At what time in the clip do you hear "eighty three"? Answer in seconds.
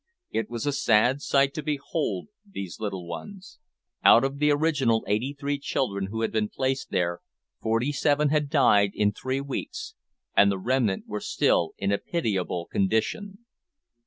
5.07-5.59